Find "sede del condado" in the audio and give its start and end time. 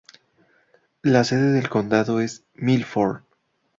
1.23-2.21